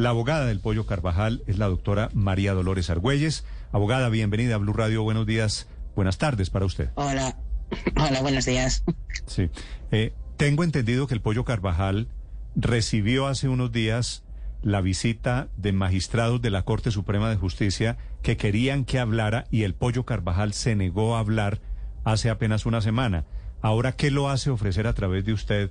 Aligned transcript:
La 0.00 0.08
abogada 0.08 0.46
del 0.46 0.60
Pollo 0.60 0.86
Carvajal 0.86 1.42
es 1.46 1.58
la 1.58 1.68
doctora 1.68 2.08
María 2.14 2.54
Dolores 2.54 2.88
Argüelles. 2.88 3.44
Abogada, 3.70 4.08
bienvenida 4.08 4.54
a 4.54 4.56
Blue 4.56 4.72
Radio. 4.72 5.02
Buenos 5.02 5.26
días, 5.26 5.68
buenas 5.94 6.16
tardes 6.16 6.48
para 6.48 6.64
usted. 6.64 6.88
Hola, 6.94 7.36
hola, 7.96 8.22
buenos 8.22 8.46
días. 8.46 8.82
Sí. 9.26 9.50
Eh, 9.90 10.14
tengo 10.38 10.64
entendido 10.64 11.06
que 11.06 11.12
el 11.12 11.20
Pollo 11.20 11.44
Carvajal 11.44 12.08
recibió 12.56 13.26
hace 13.26 13.50
unos 13.50 13.72
días 13.72 14.24
la 14.62 14.80
visita 14.80 15.48
de 15.58 15.72
magistrados 15.72 16.40
de 16.40 16.48
la 16.48 16.62
Corte 16.62 16.90
Suprema 16.90 17.28
de 17.28 17.36
Justicia 17.36 17.98
que 18.22 18.38
querían 18.38 18.86
que 18.86 19.00
hablara 19.00 19.44
y 19.50 19.64
el 19.64 19.74
Pollo 19.74 20.06
Carvajal 20.06 20.54
se 20.54 20.76
negó 20.76 21.14
a 21.14 21.18
hablar 21.18 21.60
hace 22.04 22.30
apenas 22.30 22.64
una 22.64 22.80
semana. 22.80 23.26
Ahora, 23.60 23.92
¿qué 23.92 24.10
lo 24.10 24.30
hace 24.30 24.48
ofrecer 24.48 24.86
a 24.86 24.94
través 24.94 25.26
de 25.26 25.34
usted 25.34 25.70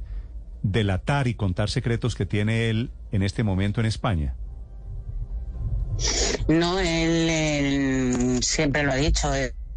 delatar 0.63 1.27
y 1.27 1.35
contar 1.35 1.69
secretos 1.69 2.15
que 2.15 2.25
tiene 2.25 2.69
él 2.69 2.91
en 3.11 3.23
este 3.23 3.43
momento 3.43 3.79
en 3.79 3.87
España? 3.87 4.35
No, 6.47 6.79
él, 6.79 8.39
siempre 8.41 8.83
lo 8.83 8.91
ha 8.91 8.95
dicho. 8.95 9.29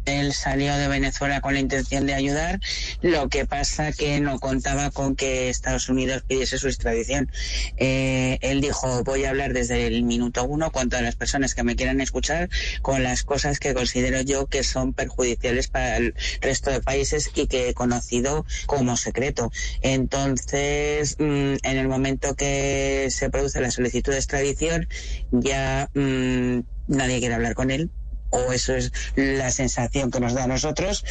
Él 0.05 0.33
salió 0.33 0.75
de 0.75 0.87
Venezuela 0.87 1.41
con 1.41 1.53
la 1.53 1.59
intención 1.59 2.05
de 2.05 2.13
ayudar, 2.13 2.59
lo 3.01 3.29
que 3.29 3.45
pasa 3.45 3.91
que 3.91 4.19
no 4.19 4.39
contaba 4.39 4.91
con 4.91 5.15
que 5.15 5.49
Estados 5.49 5.89
Unidos 5.89 6.23
pidiese 6.27 6.57
su 6.57 6.67
extradición. 6.67 7.31
Eh, 7.77 8.37
él 8.41 8.61
dijo, 8.61 9.03
voy 9.03 9.25
a 9.25 9.29
hablar 9.29 9.53
desde 9.53 9.87
el 9.87 10.03
minuto 10.03 10.43
uno 10.43 10.71
con 10.71 10.89
todas 10.89 11.03
las 11.03 11.15
personas 11.15 11.55
que 11.55 11.63
me 11.63 11.75
quieran 11.75 12.01
escuchar, 12.01 12.49
con 12.81 13.03
las 13.03 13.23
cosas 13.23 13.59
que 13.59 13.73
considero 13.73 14.21
yo 14.21 14.47
que 14.47 14.63
son 14.63 14.93
perjudiciales 14.93 15.67
para 15.67 15.97
el 15.97 16.15
resto 16.41 16.71
de 16.71 16.81
países 16.81 17.31
y 17.35 17.47
que 17.47 17.69
he 17.69 17.73
conocido 17.73 18.45
como 18.65 18.97
secreto. 18.97 19.51
Entonces, 19.81 21.15
mm, 21.19 21.55
en 21.63 21.77
el 21.77 21.87
momento 21.87 22.35
que 22.35 23.07
se 23.09 23.29
produce 23.29 23.61
la 23.61 23.71
solicitud 23.71 24.11
de 24.11 24.19
extradición, 24.19 24.87
ya 25.31 25.89
mm, 25.93 26.59
nadie 26.87 27.19
quiere 27.19 27.35
hablar 27.35 27.55
con 27.55 27.71
él 27.71 27.89
o 28.33 28.51
eso 28.51 28.75
es 28.75 28.91
la 29.15 29.51
sensación 29.51 30.11
que 30.11 30.19
nos 30.19 30.33
da 30.33 30.43
a 30.45 30.47
nosotros. 30.47 31.03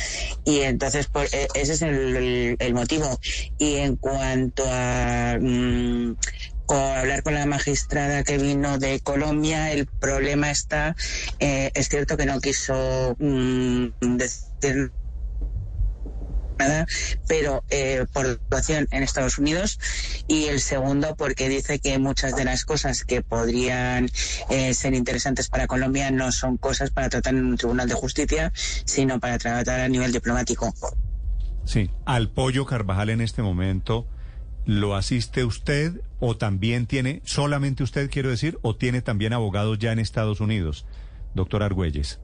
Y 0.44 0.60
entonces 0.60 1.06
por, 1.08 1.24
eh, 1.32 1.48
ese 1.54 1.74
es 1.74 1.82
el, 1.82 2.56
el- 2.58 2.74
motivo. 2.74 3.18
Y 3.58 3.76
en 3.76 3.96
cuanto 3.96 4.64
a 4.68 5.38
mm, 5.40 6.16
con 6.66 6.78
hablar 6.80 7.22
con 7.22 7.34
la 7.34 7.46
magistrada 7.46 8.22
que 8.24 8.38
vino 8.38 8.78
de 8.78 9.00
Colombia 9.00 9.72
el 9.72 9.86
problema 9.98 10.50
está 10.50 10.94
eh, 11.38 11.70
es 11.74 11.88
cierto 11.88 12.16
que 12.16 12.26
no 12.26 12.40
quiso 12.40 13.16
mm, 13.18 13.86
decir 14.00 14.92
pero 17.28 17.64
eh, 17.70 18.06
por 18.12 18.26
situación 18.26 18.88
en 18.90 19.02
Estados 19.02 19.38
Unidos 19.38 19.78
y 20.28 20.46
el 20.46 20.60
segundo 20.60 21.16
porque 21.16 21.48
dice 21.48 21.78
que 21.78 21.98
muchas 21.98 22.36
de 22.36 22.44
las 22.44 22.64
cosas 22.64 23.04
que 23.04 23.22
podrían 23.22 24.10
eh, 24.50 24.74
ser 24.74 24.94
interesantes 24.94 25.48
para 25.48 25.66
Colombia 25.66 26.10
no 26.10 26.32
son 26.32 26.56
cosas 26.56 26.90
para 26.90 27.08
tratar 27.08 27.34
en 27.34 27.44
un 27.44 27.56
tribunal 27.56 27.88
de 27.88 27.94
justicia, 27.94 28.52
sino 28.84 29.20
para 29.20 29.38
tratar 29.38 29.80
a 29.80 29.88
nivel 29.88 30.12
diplomático. 30.12 30.72
Sí. 31.64 31.90
Al 32.04 32.30
Pollo 32.30 32.66
Carvajal 32.66 33.10
en 33.10 33.20
este 33.20 33.42
momento, 33.42 34.06
¿lo 34.66 34.96
asiste 34.96 35.44
usted 35.44 36.00
o 36.20 36.36
también 36.36 36.86
tiene, 36.86 37.22
solamente 37.24 37.82
usted 37.82 38.10
quiero 38.10 38.30
decir, 38.30 38.58
o 38.62 38.76
tiene 38.76 39.02
también 39.02 39.32
abogados 39.32 39.78
ya 39.78 39.92
en 39.92 39.98
Estados 39.98 40.40
Unidos, 40.40 40.86
doctor 41.34 41.62
Argüelles? 41.62 42.20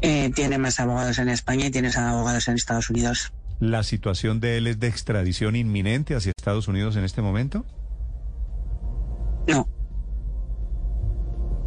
Eh, 0.00 0.30
tiene 0.34 0.58
más 0.58 0.80
abogados 0.80 1.18
en 1.18 1.28
España 1.28 1.66
y 1.66 1.70
tienes 1.70 1.96
abogados 1.96 2.48
en 2.48 2.54
Estados 2.54 2.90
Unidos. 2.90 3.32
¿La 3.60 3.82
situación 3.82 4.40
de 4.40 4.58
él 4.58 4.66
es 4.66 4.80
de 4.80 4.88
extradición 4.88 5.56
inminente 5.56 6.14
hacia 6.14 6.32
Estados 6.36 6.68
Unidos 6.68 6.96
en 6.96 7.04
este 7.04 7.22
momento? 7.22 7.64
No. 9.46 9.68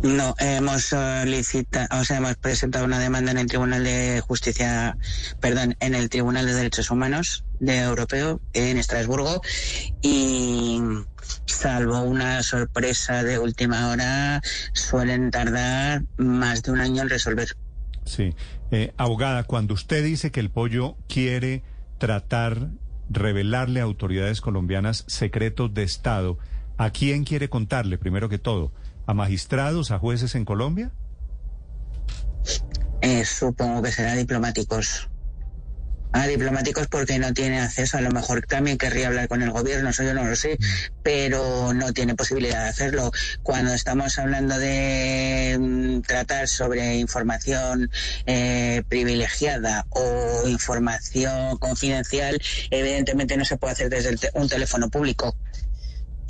No, 0.03 0.36
hemos 0.38 0.84
solicitado, 0.84 2.00
o 2.00 2.03
sea, 2.03 2.17
hemos 2.17 2.36
presentado 2.36 2.86
una 2.86 3.00
demanda 3.00 3.31
en 3.31 3.39
el 3.39 3.47
Tribunal 3.47 3.84
de 3.84 4.22
Justicia, 4.25 4.95
perdón, 5.39 5.75
en 5.80 5.95
el 5.95 6.09
Tribunal 6.09 6.46
de 6.46 6.53
Derechos 6.53 6.91
Humanos 6.91 7.46
de 7.59 7.79
Europeo 7.79 8.40
en 8.53 8.78
Estrasburgo 8.78 9.41
y 10.03 10.79
salvo 11.46 12.02
una 12.02 12.44
sorpresa 12.44 13.23
de 13.23 13.40
última 13.40 13.90
hora, 13.90 14.41
suelen 14.73 15.31
tardar 15.31 16.03
más 16.18 16.62
de 16.62 16.72
un 16.72 16.81
año 16.81 17.02
en 17.02 17.09
resolver. 17.09 17.57
Sí. 18.07 18.34
Eh, 18.72 18.94
abogada, 18.97 19.44
cuando 19.44 19.73
usted 19.73 20.03
dice 20.03 20.31
que 20.31 20.40
el 20.40 20.50
pollo 20.50 20.95
quiere 21.07 21.62
tratar, 21.97 22.69
revelarle 23.09 23.81
a 23.81 23.84
autoridades 23.84 24.41
colombianas 24.41 25.03
secretos 25.07 25.73
de 25.73 25.84
Estado, 25.84 26.40
¿a 26.78 26.90
quién 26.90 27.25
quiere 27.25 27.50
contarle 27.50 27.97
primero 27.97 28.29
que 28.29 28.40
todo? 28.40 28.72
¿A 29.06 29.13
magistrados, 29.13 29.91
a 29.91 30.00
jueces 30.00 30.35
en 30.35 30.46
Colombia? 30.46 30.91
Eh, 33.01 33.25
supongo 33.25 33.81
que 33.81 33.91
será 33.91 34.16
diplomáticos. 34.16 35.09
A 36.13 36.25
diplomáticos 36.25 36.88
porque 36.88 37.19
no 37.19 37.34
tiene 37.34 37.59
acceso, 37.59 37.97
a 37.97 38.01
lo 38.01 38.09
mejor 38.12 38.41
también 38.47 38.78
querría 38.79 39.07
hablar 39.07 39.28
con 39.28 39.41
el 39.44 39.51
gobierno, 39.51 39.90
eso 39.90 40.03
yo 40.03 40.13
no 40.16 40.23
lo 40.25 40.35
sé, 40.35 40.57
pero 41.03 41.73
no 41.73 41.94
tiene 41.94 42.16
posibilidad 42.16 42.63
de 42.63 42.69
hacerlo. 42.69 43.12
Cuando 43.44 43.73
estamos 43.73 44.17
hablando 44.17 44.57
de 44.57 45.57
mm, 45.59 46.01
tratar 46.01 46.47
sobre 46.47 46.96
información 46.96 47.91
eh, 48.25 48.84
privilegiada 48.88 49.85
o 49.90 50.47
información 50.47 51.57
confidencial, 51.59 52.40
evidentemente 52.72 53.38
no 53.38 53.46
se 53.46 53.57
puede 53.57 53.73
hacer 53.73 53.90
desde 53.90 54.09
el 54.09 54.19
te- 54.19 54.31
un 54.34 54.47
teléfono 54.50 54.90
público. 54.90 55.38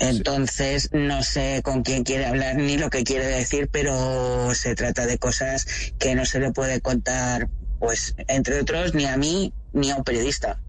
Entonces, 0.00 0.90
no 0.92 1.22
sé 1.24 1.60
con 1.64 1.82
quién 1.82 2.04
quiere 2.04 2.26
hablar 2.26 2.56
ni 2.56 2.76
lo 2.78 2.90
que 2.90 3.04
quiere 3.04 3.26
decir, 3.26 3.68
pero 3.72 4.54
se 4.54 4.74
trata 4.76 5.06
de 5.06 5.18
cosas 5.18 5.66
que 5.98 6.14
no 6.14 6.24
se 6.24 6.38
le 6.40 6.52
puede 6.52 6.80
contar, 6.80 7.48
pues, 7.78 8.14
entre 8.28 8.60
otros, 8.60 8.94
ni 8.94 9.06
a 9.06 9.16
mí 9.16 9.54
ni 9.72 9.90
a 9.90 9.96
un 9.96 10.04
periodista. 10.04 10.60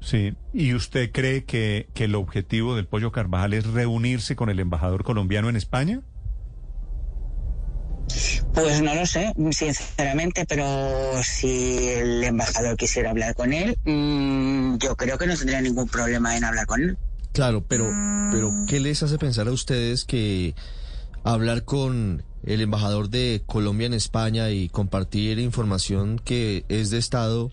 Sí. 0.00 0.34
¿Y 0.52 0.74
usted 0.74 1.10
cree 1.12 1.44
que, 1.44 1.88
que 1.94 2.04
el 2.04 2.14
objetivo 2.14 2.76
del 2.76 2.86
pollo 2.86 3.12
Carvajal 3.12 3.54
es 3.54 3.66
reunirse 3.66 4.36
con 4.36 4.50
el 4.50 4.60
embajador 4.60 5.04
colombiano 5.04 5.48
en 5.48 5.56
España? 5.56 6.02
Pues 8.54 8.80
no 8.80 8.94
lo 8.94 9.04
sé, 9.04 9.34
sinceramente, 9.50 10.46
pero 10.46 10.64
si 11.22 11.88
el 11.88 12.24
embajador 12.24 12.76
quisiera 12.76 13.10
hablar 13.10 13.34
con 13.34 13.52
él, 13.52 13.76
mm, 13.84 14.78
yo 14.78 14.96
creo 14.96 15.18
que 15.18 15.26
no 15.26 15.36
tendría 15.36 15.60
ningún 15.60 15.88
problema 15.88 16.36
en 16.36 16.44
hablar 16.44 16.66
con 16.66 16.82
él. 16.82 16.98
Claro, 17.32 17.64
pero, 17.68 17.84
pero 18.32 18.50
¿qué 18.66 18.80
les 18.80 19.02
hace 19.02 19.18
pensar 19.18 19.48
a 19.48 19.52
ustedes 19.52 20.04
que 20.04 20.54
hablar 21.22 21.64
con 21.64 22.22
el 22.44 22.62
embajador 22.62 23.10
de 23.10 23.42
Colombia 23.44 23.86
en 23.86 23.94
España 23.94 24.48
y 24.50 24.70
compartir 24.70 25.38
información 25.38 26.18
que 26.18 26.64
es 26.68 26.88
de 26.88 26.98
Estado 26.98 27.52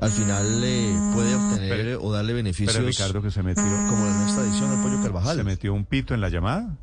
al 0.00 0.10
final 0.12 0.60
le 0.60 0.94
puede 1.12 1.34
obtener 1.34 1.68
Pero- 1.70 2.02
o 2.02 2.12
darle 2.12 2.32
beneficios 2.34 2.74
Pero 2.74 2.86
Ricardo 2.86 3.22
que 3.22 3.30
se 3.30 3.42
metió, 3.42 3.62
como 3.88 4.04
la 4.04 4.12
nuestra 4.12 4.42
extradición 4.44 4.70
al 4.72 4.80
pollo 4.82 5.00
Carvajal? 5.02 5.36
se 5.38 5.44
metió 5.44 5.72
un 5.74 5.84
pito 5.84 6.14
en 6.14 6.20
la 6.20 6.28
llamada. 6.28 6.76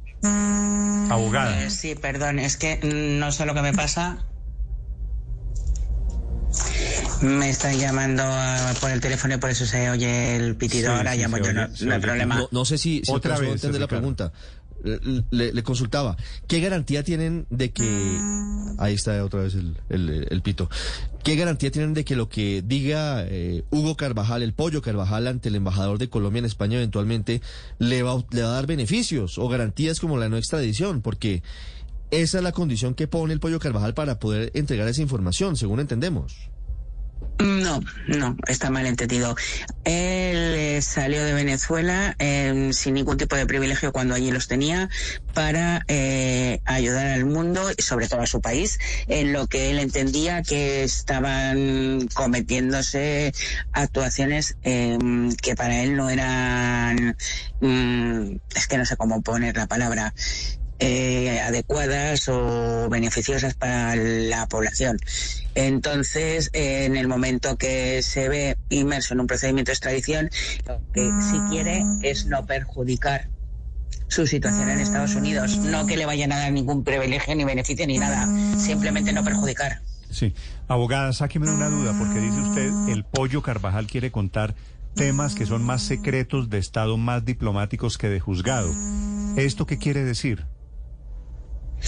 Abogada. 1.10 1.64
Eh, 1.66 1.70
sí, 1.70 1.96
perdón, 1.96 2.40
es 2.40 2.58
que 2.58 2.78
mm, 2.82 3.20
no 3.20 3.32
sé 3.32 3.46
lo 3.46 3.54
que 3.54 3.62
me 3.62 3.74
pasa. 3.74 4.26
Me 7.22 7.50
están 7.50 7.78
llamando 7.78 8.22
a- 8.24 8.74
por 8.82 8.92
el 8.92 9.00
teléfono 9.00 9.36
y 9.36 9.38
por 9.38 9.50
eso 9.50 9.66
se 9.66 9.90
oye 9.90 10.36
el 10.36 10.56
pitido. 10.58 10.92
Sí, 10.92 10.98
Ahora 10.98 11.14
sí, 11.14 11.20
llamo 11.20 11.38
yo, 11.38 11.44
oye- 11.46 11.54
no, 11.86 11.94
hay 11.94 12.00
problema. 12.02 12.36
No, 12.38 12.48
no 12.52 12.66
sé 12.66 12.78
si, 12.78 13.02
si 13.04 13.12
Otra 13.12 13.38
vez, 13.40 13.50
entender 13.54 13.80
la 13.80 13.88
pregunta. 13.88 14.34
Le, 14.84 15.64
consultaba, 15.64 16.18
¿qué 16.48 16.60
garantía 16.60 17.04
tienen 17.04 17.46
de 17.50 17.72
que... 17.72 17.84
Ahí 18.80 18.96
está 18.96 19.24
otra 19.24 19.42
vez 19.42 19.54
el, 19.56 19.78
el- 19.90 20.28
el 20.30 20.42
pito. 20.42 20.70
¿Qué 21.24 21.36
garantía 21.36 21.72
tienen 21.72 21.94
de 21.94 22.04
que 22.04 22.16
lo 22.16 22.28
que 22.28 22.62
diga 22.66 23.24
eh, 23.28 23.64
Hugo 23.70 23.96
Carvajal, 23.96 24.42
el 24.44 24.54
pollo 24.54 24.82
Carvajal, 24.82 25.28
ante 25.28 25.50
el 25.50 25.56
embajador 25.56 26.00
de 26.00 26.10
Colombia 26.10 26.40
en 26.40 26.46
España 26.46 26.78
eventualmente 26.78 27.42
le 27.80 28.04
va, 28.04 28.14
a- 28.14 28.26
le 28.32 28.42
va 28.42 28.50
a 28.50 28.54
dar 28.54 28.68
beneficios 28.68 29.38
o 29.38 29.48
garantías 29.48 30.00
como 30.00 30.18
la 30.18 30.28
no 30.28 30.38
extradición? 30.38 31.02
Porque 31.02 31.44
esa 32.12 32.38
es 32.40 32.44
la 32.44 32.52
condición 32.52 32.94
que 32.96 33.08
pone 33.08 33.32
el 33.34 33.40
pollo 33.40 33.60
Carvajal 33.60 33.94
para 33.94 34.20
poder 34.20 34.52
entregar 34.54 34.88
esa 34.88 35.02
información, 35.02 35.56
según 35.56 35.80
entendemos. 35.80 36.36
No, 37.40 37.82
no, 38.08 38.38
está 38.48 38.70
mal 38.70 38.86
entendido. 38.86 39.36
Él 39.84 40.56
eh, 40.56 40.82
salió 40.82 41.24
de 41.26 41.34
Venezuela 41.34 42.16
eh, 42.20 42.70
sin 42.72 42.94
ningún 42.94 43.18
tipo 43.18 43.36
de 43.36 43.46
privilegio 43.46 43.92
cuando 43.92 44.16
allí 44.16 44.32
los 44.32 44.48
tenía 44.48 44.90
para 45.34 45.84
eh, 45.88 46.62
ayudar 46.64 47.08
al 47.08 47.26
mundo 47.26 47.70
y 47.76 47.82
sobre 47.82 48.08
todo 48.08 48.22
a 48.22 48.28
su 48.28 48.40
país 48.40 48.80
en 49.08 49.34
lo 49.34 49.48
que 49.48 49.72
él 49.72 49.80
entendía 49.80 50.42
que 50.42 50.84
estaban 50.84 52.08
cometiéndose 52.14 53.34
actuaciones 53.72 54.56
eh, 54.64 54.98
que 55.42 55.56
para 55.56 55.82
él 55.82 55.96
no 55.96 56.10
eran, 56.10 57.18
mm, 57.60 58.36
es 58.56 58.68
que 58.68 58.78
no 58.78 58.86
sé 58.86 58.96
cómo 58.96 59.22
poner 59.22 59.58
la 59.58 59.68
palabra, 59.68 60.14
eh, 60.80 61.40
adecuadas 61.40 62.28
o 62.28 62.90
beneficiosas 62.90 63.54
para 63.54 63.96
la 63.96 64.48
población. 64.48 64.98
Entonces, 65.56 66.50
eh, 66.54 66.86
en 66.86 66.98
el 66.98 67.08
momento 67.08 67.58
que 67.58 68.02
se 68.02 68.30
ve 68.30 68.58
inmerso 68.70 69.14
en 69.14 69.22
un 69.22 69.28
procedimiento 69.28 69.70
de 69.70 69.74
extradición, 69.74 70.30
lo 70.68 70.82
que 70.94 71.10
sí 71.22 71.38
quiere 71.50 71.84
es 72.02 72.26
no 72.26 72.46
perjudicar 72.46 73.30
su 74.08 74.28
situación 74.28 74.70
en 74.70 74.80
Estados 74.80 75.16
Unidos. 75.16 75.58
No 75.58 75.86
que 75.86 75.98
le 75.98 76.06
vayan 76.06 76.32
a 76.32 76.40
dar 76.40 76.52
ningún 76.52 76.84
privilegio 76.84 77.36
ni 77.36 77.44
beneficio 77.44 77.88
ni 77.88 77.98
nada, 77.98 78.28
simplemente 78.58 79.12
no 79.14 79.24
perjudicar. 79.24 79.82
Sí. 80.10 80.34
Abogada, 80.68 81.12
sáqueme 81.14 81.50
una 81.50 81.70
duda, 81.70 81.96
porque 81.98 82.20
dice 82.20 82.40
usted, 82.40 82.72
el 82.90 83.04
pollo 83.04 83.42
Carvajal 83.42 83.88
quiere 83.88 84.12
contar 84.12 84.54
temas 84.96 85.34
que 85.34 85.46
son 85.46 85.64
más 85.64 85.82
secretos 85.82 86.50
de 86.50 86.60
Estado, 86.60 86.98
más 86.98 87.26
diplomáticos 87.26 87.98
que 87.98 88.10
de 88.10 88.20
juzgado. 88.20 88.72
¿Esto 89.36 89.66
qué 89.66 89.80
quiere 89.80 90.04
decir? 90.04 90.46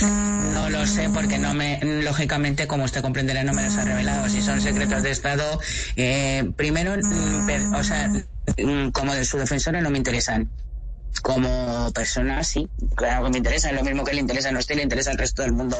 No 0.01 0.69
lo 0.69 0.85
sé 0.85 1.09
porque 1.09 1.37
no 1.37 1.53
me, 1.53 1.79
lógicamente, 2.03 2.67
como 2.67 2.83
usted 2.83 3.01
comprenderá, 3.01 3.43
no 3.43 3.53
me 3.53 3.63
los 3.63 3.77
ha 3.77 3.85
revelado. 3.85 4.27
Si 4.29 4.41
son 4.41 4.59
secretos 4.61 5.03
de 5.03 5.11
Estado, 5.11 5.59
eh, 5.95 6.49
primero, 6.55 6.95
mm, 6.97 7.73
o 7.73 7.83
sea, 7.83 8.09
mm, 8.09 8.89
como 8.91 9.13
de 9.13 9.23
su 9.25 9.37
defensora 9.37 9.81
no 9.81 9.89
me 9.89 9.97
interesan. 9.97 10.49
Como 11.21 11.91
persona, 11.93 12.43
sí, 12.43 12.67
claro 12.95 13.25
que 13.25 13.31
me 13.31 13.37
interesan. 13.37 13.75
Lo 13.75 13.83
mismo 13.83 14.03
que 14.03 14.13
le 14.13 14.19
interesa 14.19 14.49
a 14.49 14.57
usted, 14.57 14.75
le 14.75 14.83
interesa 14.83 15.11
al 15.11 15.17
resto 15.17 15.43
del 15.43 15.53
mundo. 15.53 15.77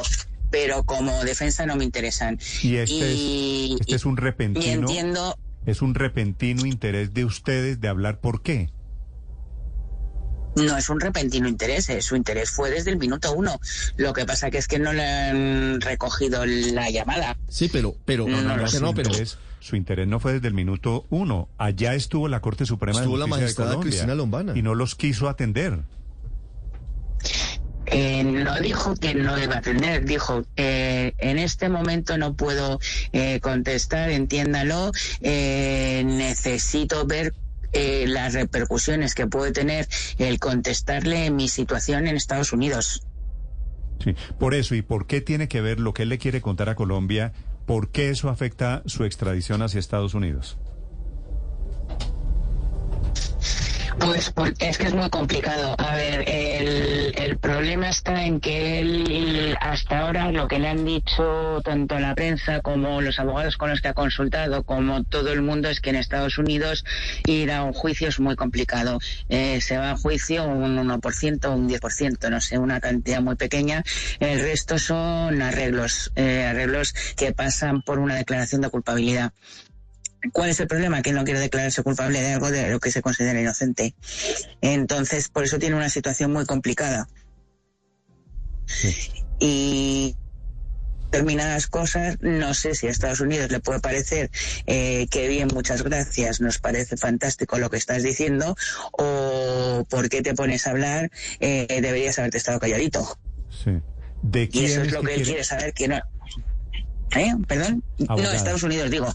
Pero 0.50 0.83
como 0.83 1.23
defensa 1.25 1.65
no 1.65 1.75
me 1.75 1.83
interesan. 1.83 2.39
Y 2.63 2.77
este, 2.77 3.13
es, 3.13 3.81
este 3.81 3.95
es 3.95 4.06
un 4.06 4.15
repentino. 4.15 4.65
Y 4.65 4.69
entiendo. 4.69 5.38
Es 5.65 5.81
un 5.81 5.94
repentino 5.94 6.65
interés 6.65 7.13
de 7.13 7.25
ustedes 7.25 7.81
de 7.81 7.88
hablar 7.89 8.21
por 8.21 8.41
qué. 8.41 8.69
No 10.56 10.78
es 10.78 10.90
un 10.90 11.00
repentino 11.00 11.48
interés, 11.48 11.90
eh, 11.90 12.02
su 12.02 12.16
interés 12.16 12.50
fue 12.50 12.69
desde 12.69 12.92
el 12.92 12.98
minuto 12.98 13.34
uno. 13.34 13.60
Lo 13.98 14.13
que 14.13 14.25
pasa 14.25 14.50
que 14.50 14.57
es 14.57 14.68
que 14.68 14.80
no 14.80 14.94
le 14.94 15.04
han 15.04 15.81
recogido 15.81 16.46
la 16.46 16.90
llamada. 16.90 17.38
Sí, 17.50 17.69
pero, 17.72 17.96
pero, 18.06 18.28
no, 18.28 18.42
no, 18.42 18.57
no, 18.57 18.68
su, 18.68 18.86
interés, 18.86 19.38
su 19.60 19.75
interés 19.75 20.07
no 20.07 20.19
fue 20.19 20.34
desde 20.34 20.48
el 20.48 20.54
minuto 20.54 21.06
uno. 21.10 21.50
Allá 21.57 21.94
estuvo 21.94 22.28
la 22.28 22.42
Corte 22.42 22.66
Suprema 22.66 23.00
estuvo 23.00 23.18
de 23.18 23.24
Justicia 23.24 23.38
la 23.38 23.42
magistrada 23.42 23.69
de 23.72 23.75
Colombia 23.75 23.92
Cristina 23.92 24.16
Lombana. 24.16 24.54
y 24.56 24.62
no 24.62 24.75
los 24.75 24.96
quiso 24.96 25.28
atender. 25.30 25.80
Eh, 27.88 28.24
no 28.24 28.60
dijo 28.60 28.96
que 28.96 29.13
no 29.13 29.38
iba 29.38 29.56
a 29.56 29.58
atender, 29.60 30.06
dijo 30.06 30.44
eh, 30.56 31.13
en 31.19 31.38
este 31.38 31.69
momento 31.69 32.18
no 32.18 32.34
puedo 32.36 32.80
eh, 33.13 33.40
contestar, 33.42 34.10
entiéndalo, 34.10 34.92
eh, 35.22 36.04
necesito 36.06 37.06
ver 37.06 37.34
eh, 37.75 38.06
las 38.07 38.33
repercusiones 38.33 39.13
que 39.13 39.27
puede 39.27 39.51
tener 39.51 39.88
el 40.18 40.39
contestarle 40.39 41.30
mi 41.30 41.50
situación 41.50 42.07
en 42.07 42.16
Estados 42.16 42.54
Unidos. 42.54 43.04
Sí, 44.01 44.16
por 44.39 44.54
eso, 44.54 44.75
¿y 44.75 44.81
por 44.81 45.07
qué 45.07 45.19
tiene 45.19 45.48
que 45.48 45.60
ver 45.60 45.80
lo 45.80 45.94
que 45.94 46.04
él 46.04 46.10
le 46.10 46.18
quiere 46.18 46.42
contar 46.42 46.69
a 46.69 46.75
Colombia? 46.75 47.33
¿Por 47.66 47.92
qué 47.92 48.10
eso 48.10 48.30
afecta 48.30 48.81
su 48.86 49.04
extradición 49.04 49.62
hacia 49.62 49.80
Estados 49.80 50.13
Unidos? 50.13 50.57
Pues 54.00 54.30
porque 54.31 54.69
es 54.69 54.77
que 54.77 54.88
es 54.88 54.94
muy 54.94 55.09
complicado. 55.09 55.75
A 55.77 55.95
ver, 55.95 56.27
el, 56.27 57.13
el, 57.18 57.38
problema 57.38 57.89
está 57.89 58.25
en 58.25 58.39
que 58.39 58.80
él, 58.80 59.56
hasta 59.62 60.00
ahora, 60.00 60.31
lo 60.31 60.47
que 60.47 60.59
le 60.59 60.68
han 60.68 60.86
dicho 60.86 61.62
tanto 61.63 61.97
la 62.00 62.13
prensa 62.13 62.62
como 62.62 63.01
los 63.01 63.19
abogados 63.19 63.57
con 63.57 63.69
los 63.69 63.81
que 63.81 63.88
ha 63.88 63.94
consultado, 63.94 64.63
como 64.63 65.03
todo 65.03 65.31
el 65.31 65.42
mundo, 65.42 65.69
es 65.69 65.80
que 65.80 65.92
en 65.92 65.95
Estados 65.95 66.38
Unidos 66.38 66.83
ir 67.25 67.51
a 67.51 67.63
un 67.63 67.74
juicio 67.74 68.09
es 68.09 68.19
muy 68.19 68.36
complicado. 68.36 69.00
Eh, 69.30 69.62
se 69.62 69.77
va 69.77 69.92
a 69.92 69.98
juicio 69.98 70.44
un 70.44 70.77
1%, 70.77 71.56
un 71.56 71.69
10%, 71.69 72.30
no 72.30 72.41
sé, 72.41 72.57
una 72.57 72.80
cantidad 72.81 73.21
muy 73.21 73.36
pequeña. 73.36 73.83
El 74.19 74.41
resto 74.41 74.77
son 74.77 75.41
arreglos, 75.41 76.12
eh, 76.15 76.45
arreglos 76.45 76.94
que 77.15 77.33
pasan 77.33 77.81
por 77.81 78.00
una 78.00 78.15
declaración 78.15 78.62
de 78.62 78.69
culpabilidad. 78.69 79.31
¿Cuál 80.31 80.50
es 80.50 80.60
el 80.60 80.68
problema? 80.68 81.01
Que 81.01 81.12
él 81.12 81.16
no 81.16 81.24
quiere 81.24 81.39
declararse 81.39 81.83
culpable 81.83 82.22
de 82.22 82.33
algo 82.33 82.51
de 82.51 82.69
lo 82.69 82.80
que 82.80 82.92
se 82.92 83.01
considera 83.01 83.39
inocente. 83.39 83.95
Entonces, 84.62 85.30
por 85.30 85.44
eso 85.44 85.60
tiene 85.60 85.75
una 85.75 85.89
situación 85.89 86.31
muy 86.31 86.45
complicada. 86.45 87.07
Sí. 88.66 88.95
Y 89.39 90.16
determinadas 91.16 91.68
cosas, 91.68 92.18
no 92.19 92.54
sé 92.54 92.75
si 92.75 92.88
a 92.88 92.89
Estados 92.89 93.22
Unidos 93.22 93.50
le 93.50 93.62
puede 93.62 93.80
parecer 93.80 94.30
eh, 94.66 95.07
que 95.10 95.30
bien, 95.30 95.48
muchas 95.54 95.81
gracias, 95.81 96.42
nos 96.42 96.60
parece 96.60 96.98
fantástico 96.98 97.57
lo 97.57 97.69
que 97.69 97.77
estás 97.77 98.04
diciendo, 98.04 98.57
o 98.92 99.86
por 99.89 100.10
qué 100.10 100.22
te 100.22 100.33
pones 100.33 100.68
a 100.68 100.72
hablar, 100.72 101.10
eh, 101.39 101.68
deberías 101.81 102.19
haberte 102.19 102.38
estado 102.38 102.60
calladito. 102.60 103.18
Sí. 103.50 103.80
¿De 104.24 104.50
y 104.51 104.66
eso 104.66 104.81
es 104.81 104.92
lo 104.92 105.01
que, 105.01 105.07
que 105.07 105.16
él 105.16 105.24
quiere? 105.24 105.44
saber, 105.45 105.74
que 105.74 105.88
no... 105.88 106.01
¿Eh? 107.16 107.33
¿Perdón? 107.48 107.83
No, 107.98 108.31
Estados 108.31 108.63
Unidos, 108.63 108.92
digo. 108.92 109.07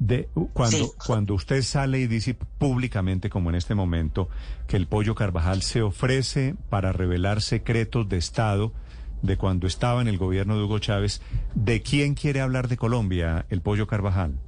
De, 0.00 0.30
cuando, 0.54 0.78
sí. 0.78 0.90
cuando 1.06 1.34
usted 1.34 1.62
sale 1.62 2.00
y 2.00 2.06
dice 2.06 2.34
públicamente, 2.34 3.28
como 3.28 3.50
en 3.50 3.56
este 3.56 3.74
momento, 3.74 4.30
que 4.66 4.78
el 4.78 4.86
Pollo 4.86 5.14
Carvajal 5.14 5.60
se 5.60 5.82
ofrece 5.82 6.56
para 6.70 6.92
revelar 6.92 7.42
secretos 7.42 8.08
de 8.08 8.16
Estado 8.16 8.72
de 9.20 9.36
cuando 9.36 9.66
estaba 9.66 10.00
en 10.00 10.08
el 10.08 10.16
gobierno 10.16 10.56
de 10.56 10.64
Hugo 10.64 10.78
Chávez, 10.78 11.20
¿de 11.54 11.82
quién 11.82 12.14
quiere 12.14 12.40
hablar 12.40 12.68
de 12.68 12.78
Colombia 12.78 13.44
el 13.50 13.60
Pollo 13.60 13.86
Carvajal? 13.86 14.40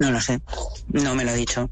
No 0.00 0.10
lo 0.10 0.20
sé, 0.20 0.40
no 0.88 1.14
me 1.14 1.24
lo 1.24 1.30
ha 1.30 1.34
dicho. 1.34 1.70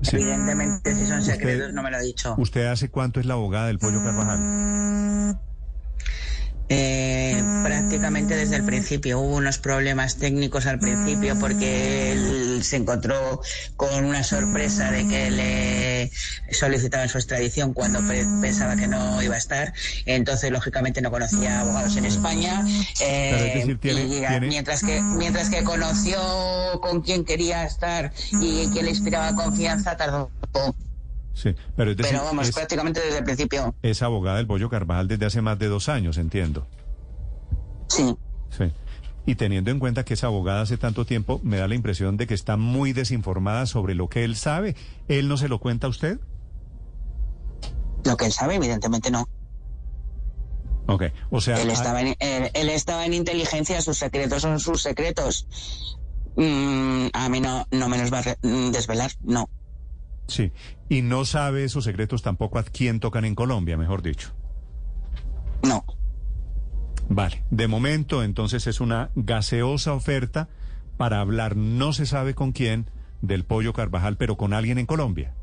Sí. 0.00 0.16
Evidentemente, 0.16 0.94
si 0.94 1.06
son 1.06 1.22
secretos, 1.22 1.66
usted, 1.66 1.74
no 1.74 1.82
me 1.82 1.90
lo 1.90 1.98
ha 1.98 2.00
dicho. 2.00 2.34
¿Usted 2.38 2.66
hace 2.66 2.88
cuánto 2.88 3.20
es 3.20 3.26
la 3.26 3.34
abogada 3.34 3.66
del 3.66 3.78
Pollo 3.78 4.02
Carvajal? 4.02 5.38
Eh, 6.70 7.42
prácticamente 7.62 8.36
desde 8.36 8.56
el 8.56 8.62
principio. 8.62 9.20
Hubo 9.20 9.36
unos 9.36 9.58
problemas 9.58 10.16
técnicos 10.16 10.66
al 10.66 10.78
principio 10.78 11.38
porque 11.38 12.12
él 12.12 12.62
se 12.62 12.76
encontró 12.76 13.40
con 13.76 14.04
una 14.04 14.22
sorpresa 14.22 14.90
de 14.90 15.06
que 15.06 15.30
le 15.30 16.10
solicitaban 16.52 17.08
su 17.08 17.16
extradición 17.16 17.72
cuando 17.72 18.00
pensaba 18.40 18.76
que 18.76 18.86
no 18.86 19.22
iba 19.22 19.34
a 19.34 19.38
estar. 19.38 19.72
Entonces, 20.04 20.50
lógicamente, 20.50 21.00
no 21.00 21.10
conocía 21.10 21.60
abogados 21.60 21.96
en 21.96 22.04
España. 22.04 22.62
Eh, 23.00 23.52
decir, 23.54 23.78
tiene, 23.78 24.02
y 24.02 24.20
tiene... 24.20 24.40
mientras 24.40 24.82
que 24.82 25.00
mientras 25.16 25.48
que 25.48 25.64
conoció 25.64 26.18
con 26.82 27.00
quién 27.00 27.24
quería 27.24 27.64
estar 27.64 28.12
y 28.32 28.66
quién 28.68 28.84
le 28.84 28.90
inspiraba 28.90 29.34
confianza, 29.34 29.96
tardó 29.96 30.30
poco. 30.52 30.87
Sí, 31.34 31.54
pero, 31.76 31.92
es 31.92 31.96
decir, 31.96 32.12
pero 32.12 32.24
vamos, 32.24 32.48
es, 32.48 32.54
prácticamente 32.54 33.00
desde 33.00 33.18
el 33.18 33.24
principio. 33.24 33.74
Es 33.82 34.02
abogada 34.02 34.38
del 34.38 34.46
Bollo 34.46 34.68
Carvajal 34.68 35.06
desde 35.06 35.26
hace 35.26 35.40
más 35.40 35.58
de 35.58 35.68
dos 35.68 35.88
años, 35.88 36.18
entiendo. 36.18 36.66
Sí. 37.88 38.16
Sí. 38.50 38.72
Y 39.26 39.34
teniendo 39.34 39.70
en 39.70 39.78
cuenta 39.78 40.04
que 40.04 40.14
es 40.14 40.24
abogada 40.24 40.62
hace 40.62 40.78
tanto 40.78 41.04
tiempo, 41.04 41.40
me 41.42 41.58
da 41.58 41.68
la 41.68 41.74
impresión 41.74 42.16
de 42.16 42.26
que 42.26 42.34
está 42.34 42.56
muy 42.56 42.92
desinformada 42.92 43.66
sobre 43.66 43.94
lo 43.94 44.08
que 44.08 44.24
él 44.24 44.36
sabe. 44.36 44.74
¿Él 45.06 45.28
no 45.28 45.36
se 45.36 45.48
lo 45.48 45.58
cuenta 45.58 45.86
a 45.86 45.90
usted? 45.90 46.18
Lo 48.04 48.16
que 48.16 48.24
él 48.24 48.32
sabe, 48.32 48.54
evidentemente 48.54 49.10
no. 49.10 49.28
Ok, 50.86 51.04
o 51.30 51.40
sea... 51.42 51.60
Él 51.60 51.70
estaba, 51.70 52.00
en, 52.00 52.16
él, 52.18 52.50
él 52.54 52.70
estaba 52.70 53.04
en 53.04 53.12
inteligencia, 53.12 53.82
sus 53.82 53.98
secretos 53.98 54.40
son 54.40 54.58
sus 54.58 54.82
secretos. 54.82 55.46
Mm, 56.36 57.08
a 57.12 57.28
mí 57.28 57.40
no, 57.40 57.66
no 57.70 57.88
me 57.88 57.98
los 57.98 58.12
va 58.12 58.20
a 58.20 58.36
desvelar, 58.70 59.10
no. 59.22 59.50
Sí, 60.28 60.52
y 60.88 61.02
no 61.02 61.24
sabe 61.24 61.64
esos 61.64 61.84
secretos 61.84 62.22
tampoco 62.22 62.58
a 62.58 62.62
quién 62.62 63.00
tocan 63.00 63.24
en 63.24 63.34
Colombia, 63.34 63.76
mejor 63.76 64.02
dicho. 64.02 64.32
No. 65.62 65.84
Vale, 67.08 67.42
de 67.50 67.66
momento 67.66 68.22
entonces 68.22 68.66
es 68.66 68.80
una 68.80 69.10
gaseosa 69.14 69.94
oferta 69.94 70.48
para 70.98 71.20
hablar, 71.20 71.56
no 71.56 71.94
se 71.94 72.04
sabe 72.04 72.34
con 72.34 72.52
quién, 72.52 72.90
del 73.22 73.44
pollo 73.44 73.72
Carvajal, 73.72 74.16
pero 74.18 74.36
con 74.36 74.52
alguien 74.52 74.78
en 74.78 74.86
Colombia. 74.86 75.34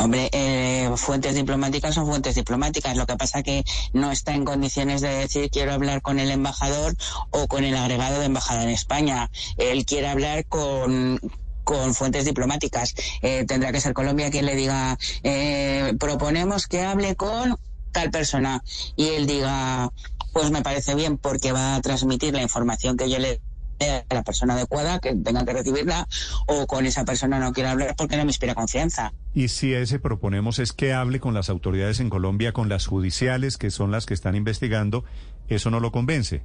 Hombre, 0.00 0.28
eh, 0.32 0.90
fuentes 0.96 1.34
diplomáticas 1.34 1.94
son 1.94 2.06
fuentes 2.06 2.34
diplomáticas. 2.36 2.96
Lo 2.96 3.04
que 3.04 3.16
pasa 3.16 3.42
que 3.42 3.64
no 3.92 4.12
está 4.12 4.32
en 4.32 4.44
condiciones 4.44 5.00
de 5.00 5.08
decir 5.08 5.50
quiero 5.50 5.72
hablar 5.72 6.02
con 6.02 6.20
el 6.20 6.30
embajador 6.30 6.94
o 7.30 7.48
con 7.48 7.64
el 7.64 7.76
agregado 7.76 8.20
de 8.20 8.26
embajada 8.26 8.62
en 8.62 8.68
España. 8.70 9.28
Él 9.56 9.84
quiere 9.84 10.08
hablar 10.08 10.46
con 10.46 11.20
con 11.68 11.94
fuentes 11.94 12.24
diplomáticas. 12.24 12.94
Eh, 13.20 13.44
tendrá 13.46 13.72
que 13.72 13.80
ser 13.82 13.92
Colombia 13.92 14.30
quien 14.30 14.46
le 14.46 14.56
diga, 14.56 14.96
eh, 15.22 15.92
proponemos 16.00 16.66
que 16.66 16.80
hable 16.80 17.14
con 17.14 17.58
tal 17.92 18.10
persona 18.10 18.62
y 18.96 19.08
él 19.08 19.26
diga, 19.26 19.92
pues 20.32 20.50
me 20.50 20.62
parece 20.62 20.94
bien 20.94 21.18
porque 21.18 21.52
va 21.52 21.74
a 21.74 21.82
transmitir 21.82 22.32
la 22.32 22.40
información 22.40 22.96
que 22.96 23.10
yo 23.10 23.18
le 23.18 23.42
a 23.80 24.14
la 24.14 24.22
persona 24.24 24.54
adecuada, 24.54 24.98
que 24.98 25.14
tenga 25.14 25.44
que 25.44 25.52
recibirla, 25.52 26.08
o 26.46 26.66
con 26.66 26.84
esa 26.86 27.04
persona 27.04 27.38
no 27.38 27.52
quiero 27.52 27.68
hablar 27.68 27.94
porque 27.96 28.16
no 28.16 28.24
me 28.24 28.30
inspira 28.30 28.54
confianza. 28.54 29.12
Y 29.34 29.48
si 29.48 29.72
ese 29.72 30.00
proponemos 30.00 30.58
es 30.58 30.72
que 30.72 30.94
hable 30.94 31.20
con 31.20 31.34
las 31.34 31.48
autoridades 31.48 32.00
en 32.00 32.10
Colombia, 32.10 32.52
con 32.52 32.68
las 32.68 32.86
judiciales, 32.86 33.56
que 33.56 33.70
son 33.70 33.92
las 33.92 34.04
que 34.04 34.14
están 34.14 34.34
investigando, 34.34 35.04
¿eso 35.48 35.70
no 35.70 35.78
lo 35.78 35.92
convence? 35.92 36.42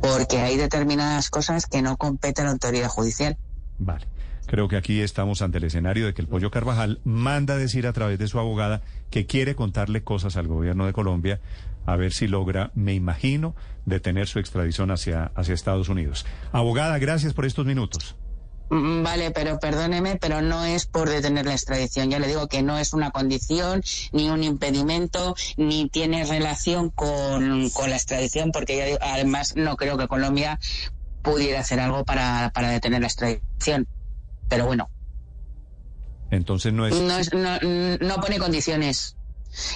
Porque 0.00 0.38
hay 0.38 0.56
determinadas 0.56 1.30
cosas 1.30 1.66
que 1.66 1.82
no 1.82 1.96
competen 1.96 2.44
a 2.44 2.48
la 2.48 2.52
autoridad 2.52 2.88
judicial. 2.88 3.36
Vale. 3.78 4.06
Creo 4.46 4.66
que 4.66 4.76
aquí 4.76 5.02
estamos 5.02 5.42
ante 5.42 5.58
el 5.58 5.64
escenario 5.64 6.06
de 6.06 6.14
que 6.14 6.22
el 6.22 6.28
Pollo 6.28 6.50
Carvajal 6.50 7.00
manda 7.04 7.58
decir 7.58 7.86
a 7.86 7.92
través 7.92 8.18
de 8.18 8.28
su 8.28 8.38
abogada 8.38 8.80
que 9.10 9.26
quiere 9.26 9.54
contarle 9.54 10.02
cosas 10.02 10.38
al 10.38 10.46
gobierno 10.46 10.86
de 10.86 10.94
Colombia 10.94 11.38
a 11.84 11.96
ver 11.96 12.12
si 12.12 12.28
logra, 12.28 12.70
me 12.74 12.94
imagino, 12.94 13.54
detener 13.86 14.26
su 14.26 14.38
extradición 14.38 14.90
hacia, 14.90 15.32
hacia 15.34 15.54
Estados 15.54 15.88
Unidos. 15.88 16.26
Abogada, 16.52 16.98
gracias 16.98 17.34
por 17.34 17.44
estos 17.46 17.66
minutos. 17.66 18.16
Mm, 18.70 19.02
Vale, 19.02 19.30
pero 19.30 19.58
perdóneme, 19.58 20.16
pero 20.16 20.42
no 20.42 20.64
es 20.64 20.84
por 20.86 21.08
detener 21.08 21.46
la 21.46 21.52
extradición. 21.54 22.10
Ya 22.10 22.18
le 22.18 22.28
digo 22.28 22.48
que 22.48 22.62
no 22.62 22.78
es 22.78 22.92
una 22.92 23.10
condición, 23.10 23.82
ni 24.12 24.28
un 24.28 24.42
impedimento, 24.44 25.34
ni 25.56 25.88
tiene 25.88 26.24
relación 26.24 26.90
con, 26.90 27.70
con 27.70 27.90
la 27.90 27.96
extradición, 27.96 28.52
porque 28.52 28.76
ya 28.76 28.84
digo, 28.84 28.98
además 29.00 29.54
no 29.56 29.76
creo 29.76 29.96
que 29.96 30.06
Colombia 30.08 30.58
pudiera 31.22 31.60
hacer 31.60 31.80
algo 31.80 32.04
para, 32.04 32.50
para 32.54 32.68
detener 32.70 33.00
la 33.00 33.06
extradición. 33.06 33.86
Pero 34.48 34.66
bueno, 34.66 34.90
Entonces 36.30 36.72
no 36.72 36.86
es... 36.86 36.94
no, 37.00 37.18
es- 37.18 37.32
no, 37.32 37.58
no 38.00 38.16
pone 38.20 38.38
condiciones. 38.38 39.16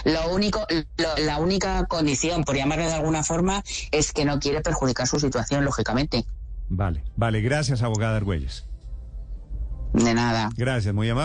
Lo 0.04 0.28
único, 0.34 0.66
lo- 0.98 1.24
la 1.24 1.38
única 1.38 1.86
condición, 1.86 2.44
por 2.44 2.56
llamarlo 2.56 2.86
de 2.86 2.92
alguna 2.92 3.22
forma, 3.24 3.62
es 3.90 4.12
que 4.12 4.24
no 4.26 4.38
quiere 4.38 4.60
perjudicar 4.60 5.06
su 5.06 5.18
situación, 5.18 5.64
lógicamente. 5.64 6.26
Vale, 6.68 7.04
vale, 7.16 7.40
gracias, 7.40 7.82
abogada 7.82 8.16
Argüelles. 8.18 8.66
De 9.92 10.14
nada. 10.14 10.50
Gracias, 10.56 10.94
muy 10.94 11.08
amable. 11.08 11.20